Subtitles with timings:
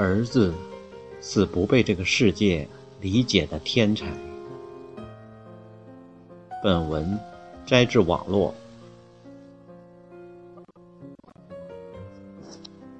[0.00, 0.54] 儿子
[1.20, 2.66] 是不被这个世界
[3.02, 4.06] 理解的天才。
[6.62, 7.18] 本文
[7.66, 8.54] 摘自网络。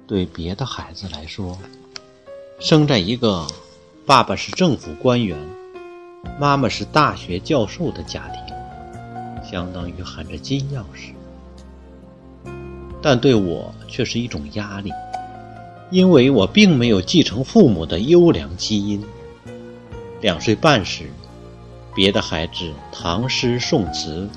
[0.05, 1.57] 对别的孩子来说，
[2.59, 3.47] 生在一个
[4.05, 5.35] 爸爸是政府官员、
[6.39, 8.55] 妈妈是大学教授的家庭，
[9.43, 11.15] 相当于含着金钥匙。
[13.01, 14.91] 但对我却是一种压力。
[15.91, 19.03] 因为我并没有继承父母的优良基因。
[20.21, 21.11] 两岁半时，
[21.93, 24.27] 别的孩子唐诗宋词，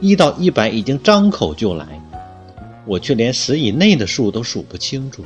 [0.00, 1.86] 一到一百已经张口就来，
[2.84, 5.24] 我却连十以内的数都数不清楚。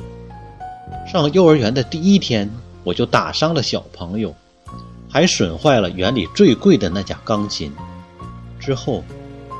[1.11, 2.49] 上幼儿园的第一天，
[2.85, 4.33] 我就打伤了小朋友，
[5.09, 7.69] 还损坏了园里最贵的那架钢琴。
[8.57, 9.03] 之后，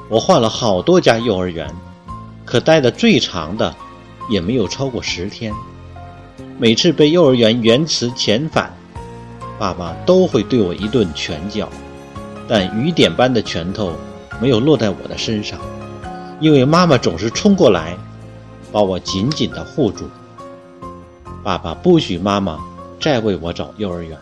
[0.09, 1.69] 我换了好多家幼儿园，
[2.45, 3.75] 可待的最长的，
[4.29, 5.53] 也没有超过十天。
[6.63, 8.71] 每次被幼儿园园辞遣返，
[9.59, 11.67] 爸爸都会对我一顿拳脚，
[12.47, 13.91] 但雨点般的拳头
[14.39, 15.59] 没有落在我的身上，
[16.39, 17.97] 因为妈妈总是冲过来，
[18.71, 20.05] 把我紧紧地护住。
[21.43, 22.57] 爸爸不许妈妈
[22.97, 24.17] 再为我找幼儿园，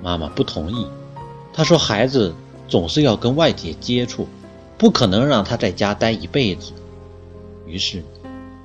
[0.00, 0.86] 妈妈不同意，
[1.52, 2.32] 她说孩子
[2.68, 4.28] 总是要跟外界接触，
[4.78, 6.70] 不可能让他在家待一辈子。
[7.66, 8.00] 于是。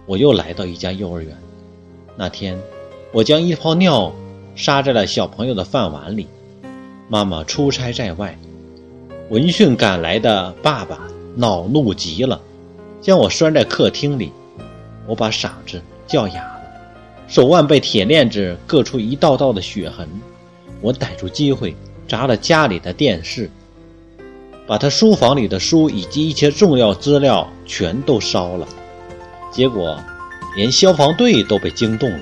[0.06, 1.36] 我又来到一家幼儿园，
[2.16, 2.60] 那天，
[3.12, 4.14] 我将一泡尿
[4.56, 6.28] 撒在了小朋友的饭碗里。
[7.08, 8.38] 妈妈出差在外，
[9.30, 11.00] 闻讯赶来的爸爸
[11.36, 12.40] 恼怒极了，
[13.02, 14.32] 将我拴在客厅里。
[15.08, 16.62] 我把嗓子叫哑了，
[17.28, 20.08] 手腕被铁链子割出一道道的血痕。
[20.82, 21.76] 我逮住机会
[22.08, 23.50] 砸了家里的电视，
[24.68, 28.68] 把他书房里的书以及一些重要资料全都烧了。
[29.56, 29.98] 结果，
[30.58, 32.20] 连消防队都被惊动了。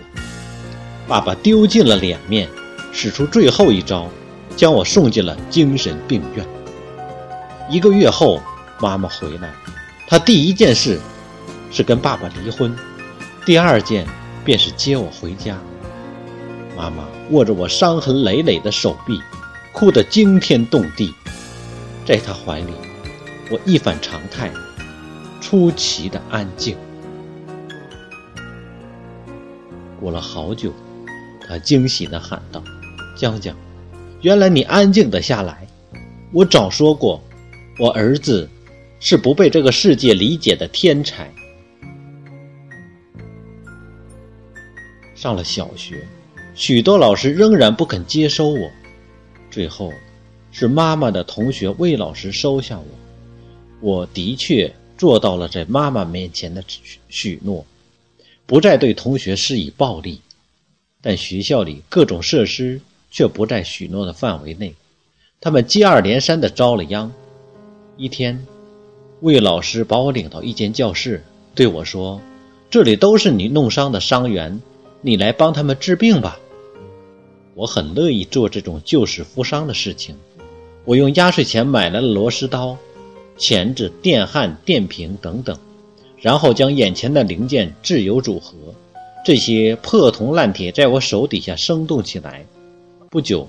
[1.08, 2.48] 爸爸丢尽了脸面，
[2.92, 4.08] 使出最后一招，
[4.56, 6.46] 将我送进了精神病院。
[7.72, 8.40] 一个月后，
[8.80, 9.52] 妈妈回来，
[10.08, 11.00] 她第一件事
[11.72, 12.76] 是跟爸爸离婚，
[13.44, 14.06] 第二件
[14.46, 15.58] 便是接我回家。
[16.78, 19.20] 妈妈握着我伤痕累累的手臂，
[19.72, 21.12] 哭得惊天动地。
[22.06, 22.74] 在她怀里，
[23.50, 24.52] 我一反常态，
[25.42, 26.78] 出奇的安静。
[30.04, 30.74] 过了好久，
[31.48, 32.62] 他惊喜地喊道
[33.16, 33.56] ：“江江，
[34.22, 35.66] 原来你安静得下来。
[36.34, 37.24] 我早说过，
[37.80, 38.50] 我儿子
[39.00, 41.32] 是不被这个世界理解的天才。”
[45.16, 46.06] 上了小学，
[46.54, 48.70] 许多老师仍然不肯接收我，
[49.50, 49.90] 最后
[50.52, 52.86] 是妈妈的同学魏老师收下我。
[53.80, 56.62] 我的确做到了在妈妈面前的
[57.08, 57.66] 许诺。
[58.46, 60.22] 不再对同学施以暴力，
[61.02, 64.74] 但学校里各种设施却不在许诺的范围内。
[65.40, 67.12] 他们接二连三地遭了殃。
[67.98, 68.46] 一天，
[69.22, 71.24] 魏老师把我领到一间教室，
[71.54, 72.22] 对我说
[72.70, 74.62] ：“这里都是你弄伤的伤员，
[75.02, 76.40] 你来帮他们治病吧。”
[77.56, 80.16] 我很乐意做这种救死扶伤的事情。
[80.86, 82.78] 我用压岁钱买来了螺丝刀、
[83.38, 85.58] 钳子、电焊、电瓶等等。
[86.24, 88.56] 然后将眼前的零件自由组合，
[89.26, 92.46] 这些破铜烂铁在我手底下生动起来。
[93.10, 93.46] 不久，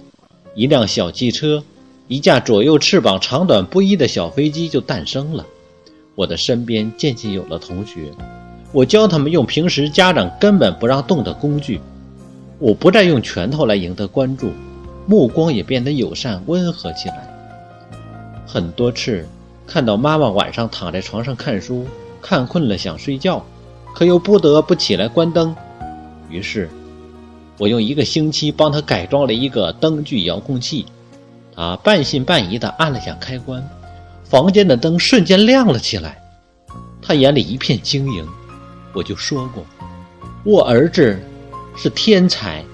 [0.57, 1.63] 一辆小汽车，
[2.09, 5.47] 一架左右翅膀长短不一的小飞机就诞生了。
[6.17, 8.11] 我的身边渐渐有了同学，
[8.73, 11.81] 我教他们用平时家长根本不让动的工具。
[12.59, 14.51] 我不再用拳头来赢得关注，
[15.07, 17.33] 目光也变得友善温和起来。
[18.45, 19.25] 很多次
[19.65, 21.87] 看到妈妈晚上躺在床上看书。
[22.27, 23.45] 看困了想睡觉，
[23.95, 25.55] 可又不得不起来关灯。
[26.31, 26.71] 于是，
[27.59, 30.87] 我用一个星期帮他改装了一个灯具遥控器。
[31.55, 33.63] 他半信半疑地按了下开关，
[34.25, 36.19] 房间的灯瞬间亮了起来。
[37.03, 38.27] 他眼里一片晶莹。
[38.95, 39.63] 我就说过，
[40.45, 41.21] 我儿子
[41.77, 42.65] 是天才。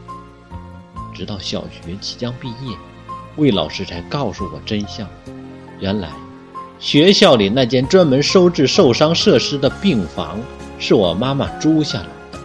[1.13, 2.77] 直到小学即将毕业，
[3.37, 5.09] 魏老师才告诉我真相：
[5.81, 6.09] 原来。
[6.81, 10.41] 学校里那间专门收治受伤设施的病房，
[10.79, 12.39] 是我妈妈租下来的。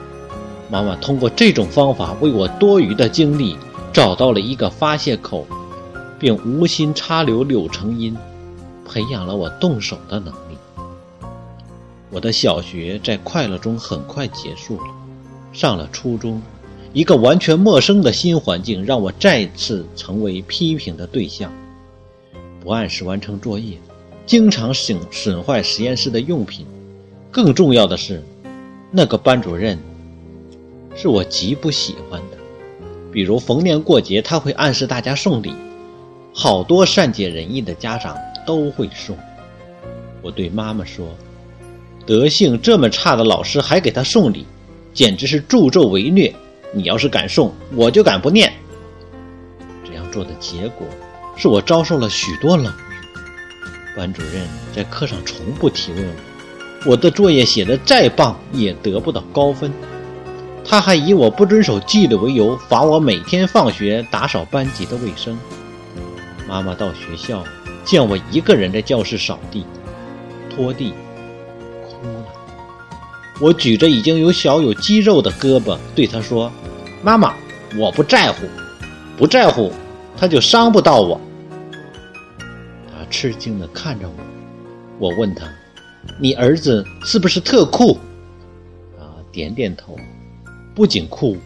[0.69, 3.55] 妈妈通过这种方法为我多余的精力
[3.93, 5.47] 找到了一个发泄口，
[6.19, 8.13] 并无心插柳柳成荫，
[8.85, 10.57] 培养了我动手的能力。
[12.09, 14.87] 我的小学在快乐中很快结束了，
[15.53, 16.41] 上了初中，
[16.91, 21.49] 一个完全陌生的新环境让我再次成为批评的对象，
[22.59, 23.77] 不按时完成作业。
[24.25, 26.65] 经常损损坏实验室的用品，
[27.29, 28.23] 更重要的是，
[28.91, 29.77] 那个班主任
[30.95, 32.37] 是我极不喜欢的。
[33.11, 35.53] 比如逢年过节，他会暗示大家送礼，
[36.33, 38.17] 好多善解人意的家长
[38.47, 39.15] 都会送。
[40.23, 41.07] 我对妈妈说
[42.05, 44.45] ：“德性这么差的老师还给他送礼，
[44.91, 46.33] 简直是助纣为虐。
[46.73, 48.51] 你要是敢送，我就敢不念。”
[49.85, 50.87] 这样做的结果，
[51.37, 52.73] 是我遭受了许多冷。
[53.95, 56.05] 班主任在课上从不提问
[56.85, 59.71] 我，我的作业写得再棒，也得不到高分。
[60.67, 65.37] 他还以我不遵守纪律为由，罚我每天放学打扫班级的卫生。
[66.47, 67.43] 妈妈到学校，
[67.83, 69.65] 见我一个人在教室扫地、
[70.49, 70.93] 拖地，
[71.83, 72.25] 哭了。
[73.39, 76.51] 我举着已经有小有肌肉的胳膊，对她说
[77.03, 77.33] ：“妈妈，
[77.77, 78.47] 我不在乎，
[79.17, 79.71] 不在乎，
[80.17, 81.19] 他就伤不到我。”
[83.09, 84.15] 吃惊地看着我。
[84.99, 85.47] 我问他
[86.19, 87.97] ：“你儿子是不是特酷？”
[88.99, 89.97] 啊，点点头。
[90.73, 91.37] 不仅酷，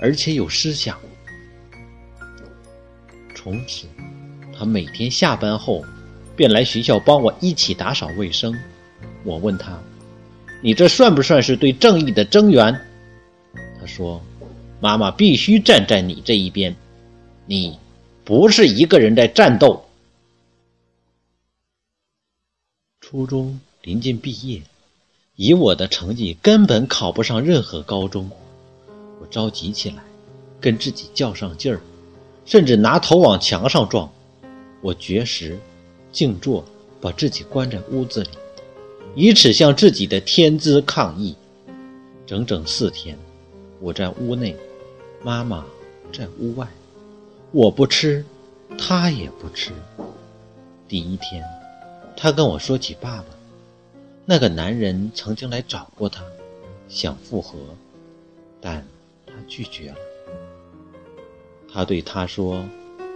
[0.00, 0.98] 而且有思想。
[3.34, 3.86] 从此，
[4.56, 5.84] 他每天下班后
[6.34, 8.54] 便来学校帮我一起打扫卫生。
[9.24, 9.78] 我问他
[10.62, 12.74] ：“你这算不算是对正义的增援？”
[13.80, 14.22] 他说
[14.80, 16.74] ：“妈妈必须站在你这一边，
[17.46, 17.78] 你
[18.24, 19.84] 不是一个人在战斗。”
[23.10, 24.60] 初中临近毕业，
[25.34, 28.30] 以我的成绩根本考不上任何高中。
[29.18, 30.04] 我着急起来，
[30.60, 31.80] 跟自己较上劲儿，
[32.44, 34.12] 甚至拿头往墙上撞。
[34.82, 35.58] 我绝食、
[36.12, 36.62] 静坐，
[37.00, 38.28] 把自己关在屋子里，
[39.16, 41.34] 以此向自己的天资抗议。
[42.26, 43.16] 整整四天，
[43.80, 44.54] 我在屋内，
[45.22, 45.64] 妈妈
[46.12, 46.68] 在屋外。
[47.52, 48.22] 我不吃，
[48.76, 49.72] 她也不吃。
[50.86, 51.42] 第一天，
[52.20, 53.26] 她跟我说起爸爸，
[54.24, 56.20] 那个男人曾经来找过她，
[56.88, 57.56] 想复合，
[58.60, 58.84] 但
[59.24, 59.32] 他……
[59.46, 59.96] 拒绝了。
[61.72, 62.64] 他对他说：“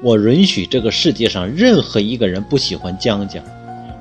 [0.04, 3.42] 我允许这个世界上任何一个人不喜欢江江，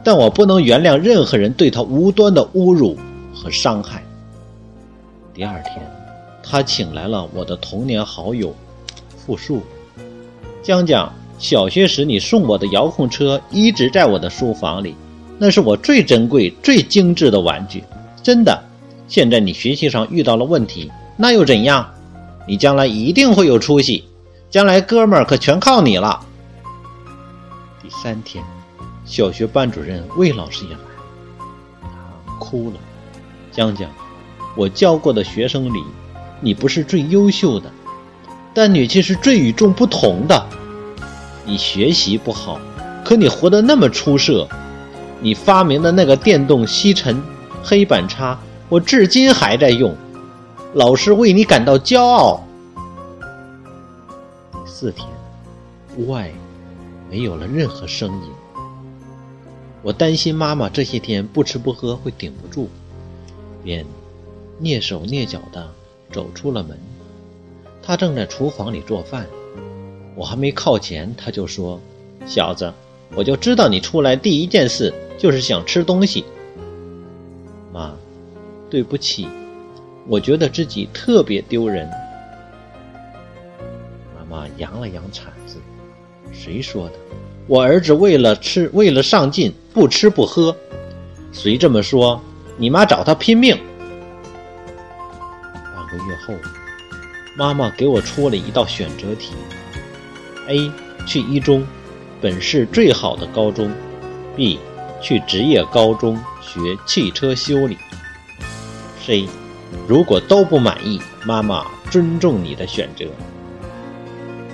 [0.04, 2.96] 但我不能原谅任何人对他无端的侮辱
[3.34, 4.04] 和伤害。”
[5.34, 5.82] 第二天，
[6.44, 8.54] 他请来了我的童年好友
[9.18, 9.64] 复述
[10.62, 14.96] ：“江江，小学时你送我的遥控车一直在我的书房里，
[15.40, 17.84] 那是我最珍贵、最精致的玩具。
[18.22, 18.64] 真的，
[19.08, 21.92] 现在你学习上遇到了问题，那又怎样？”
[22.48, 24.04] 你将来一定会有出息，
[24.52, 26.24] 将来哥们儿可全靠你了。
[27.82, 28.44] 第三天，
[29.04, 30.86] 小学班主任魏老师也来了，
[32.28, 32.76] 他哭了。
[33.52, 33.90] 江江，
[34.56, 35.84] 我教过的学生里，
[36.40, 37.72] 你不是最优秀的，
[38.54, 40.48] 但你却是最与众不同的。
[41.46, 42.60] 你学习不好，
[43.04, 44.48] 可你活得那么出色。
[45.20, 47.22] 你发明的那个电动吸尘
[47.64, 48.40] 黑板擦，
[48.70, 49.96] 我至今还在用。
[50.74, 52.42] 老师为你感到骄傲。
[54.54, 55.08] 第四天，
[55.98, 56.32] 屋外
[57.10, 58.32] 没有了任何声音。
[59.84, 62.68] 我担心妈妈这些天不吃不喝会顶不住，
[63.64, 63.86] 便
[64.62, 65.68] 蹑手蹑脚的
[66.12, 66.80] 走出了门。
[67.84, 69.28] 她正在厨房里做饭，
[70.22, 71.82] 我还没靠前，他就说
[72.30, 72.72] ：“小子，
[73.16, 76.24] 我就知道你出来第一件事就是想吃东西。”
[77.74, 77.92] 妈，
[78.70, 79.28] 对不起。
[80.08, 81.90] 我觉得自己特别丢人。
[84.16, 85.56] 妈妈扬了扬铲子，
[86.32, 86.94] 谁说的？
[87.48, 90.56] 我儿子为了吃，为了上进，不吃不喝。
[91.32, 92.22] 谁这么说？
[92.58, 93.58] 你妈找他拼命。
[95.76, 96.36] 半个月后，
[97.36, 99.34] 妈妈给我出了一道选择题
[100.52, 100.72] ：A
[101.08, 101.66] 去一中，
[102.22, 103.72] 本市最好的高中
[104.36, 104.60] ；B
[105.02, 107.78] 去职业高中学汽车修理
[109.06, 109.28] ；C。
[109.88, 113.06] 如果都不满意，妈妈尊重你的选择。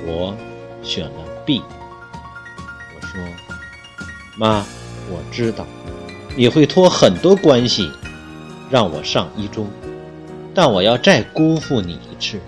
[0.05, 0.37] 我
[0.83, 1.59] 选了 B。
[2.95, 3.19] 我说
[4.37, 4.63] ：“妈，
[5.09, 5.65] 我知道
[6.35, 7.91] 你会托很多关系
[8.69, 9.67] 让我上一中，
[10.53, 12.39] 但我要再辜负你一次。”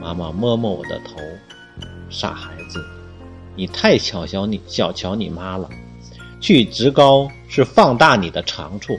[0.00, 1.20] 妈妈摸摸我的头
[2.10, 2.84] ：“傻孩子，
[3.56, 5.68] 你太小瞧你小瞧你妈了。
[6.40, 8.98] 去职高是放大你的长处。”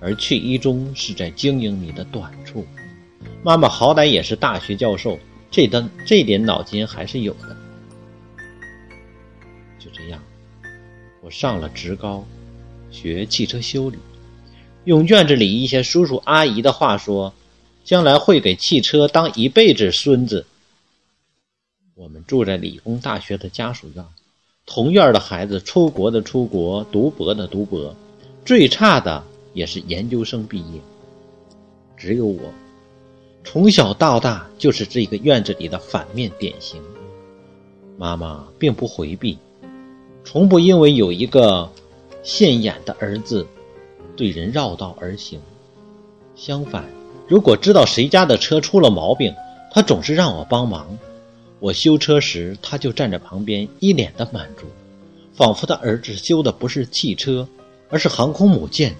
[0.00, 2.64] 而去一中是在经营你的短处。
[3.42, 5.18] 妈妈好歹也是大学教授，
[5.50, 7.56] 这等这点脑筋还是有的。
[9.76, 10.22] 就这样，
[11.20, 12.24] 我上了职高，
[12.92, 13.98] 学汽车修理。
[14.84, 17.34] 用院子里一些叔叔阿姨的话说，
[17.82, 20.46] 将来会给汽车当一辈子孙子。
[21.98, 24.04] 我们住在理工大学的家属院，
[24.64, 27.92] 同院的孩子出国的出国，读博的读博，
[28.44, 29.24] 最差的。
[29.54, 30.80] 也是研究生毕业，
[31.96, 32.38] 只有我，
[33.42, 36.80] 从小到大就是这个院子里的反面典型。
[37.96, 39.36] 妈妈并不回避，
[40.24, 41.68] 从不因为有一个
[42.22, 43.44] 现眼的儿子，
[44.16, 45.40] 对人绕道而行。
[46.36, 46.84] 相反，
[47.26, 49.34] 如果知道谁家的车出了毛病，
[49.72, 50.96] 她总是让我帮忙。
[51.60, 54.66] 我修车时，他就站在旁边，一脸的满足，
[55.34, 57.46] 仿佛他儿子修的不是汽车，
[57.90, 58.94] 而是航空母舰。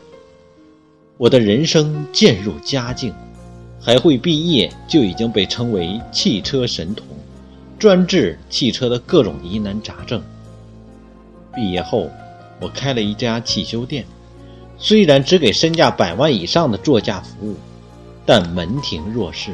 [1.17, 3.15] 我的人生渐入佳境，
[3.81, 7.07] 还会毕业就已经被称为汽车神童，
[7.79, 10.23] 专治汽车的各种疑难杂症。
[11.55, 12.11] 毕业后，
[12.61, 14.05] 我开了一家汽修店。
[14.81, 17.57] 虽然只给身价百万以上的座驾服务，
[18.25, 19.53] 但门庭若市。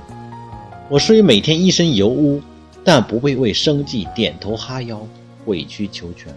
[0.91, 2.43] 我虽每天一身油污，
[2.85, 5.01] 但不会为生计点头哈腰、
[5.47, 6.33] 委曲求全。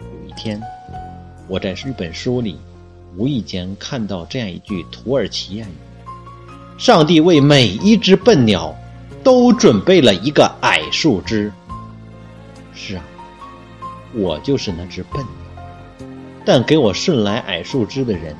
[0.00, 0.60] 有一天，
[1.46, 2.58] 我在日本书里
[3.16, 5.74] 无意间看到这样一句土耳其谚语
[6.78, 8.74] ：“上帝为每一只笨鸟
[9.22, 11.52] 都准备了一个矮树枝。”
[12.74, 13.04] 是啊，
[14.14, 15.22] 我就是那只笨。
[15.22, 16.06] 鸟。
[16.44, 18.34] 但给我顺来矮树枝的人，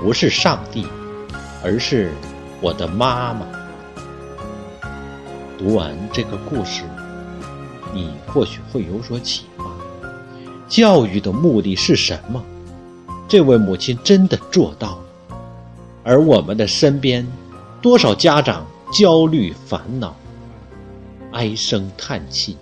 [0.00, 0.84] 不是上帝，
[1.62, 2.10] 而是
[2.60, 3.46] 我的妈妈。
[5.58, 6.84] 读完这个故事，
[7.92, 9.64] 你或许会有所启发：
[10.68, 12.40] 教育的目的是什么？
[13.26, 15.38] 这位母亲真的做到了。
[16.04, 17.26] 而我们的身边，
[17.82, 20.14] 多少家长焦虑烦恼，
[21.32, 22.56] 唉声叹气，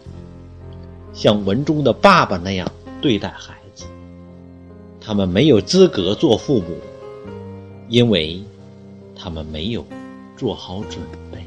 [1.13, 2.67] 像文中的爸爸那样
[3.03, 3.85] 对待孩子。
[5.01, 6.79] 他们没有资格做父母，
[7.89, 8.43] 因为
[9.15, 9.85] 他们没有
[10.35, 10.99] 做好准
[11.31, 11.46] 备。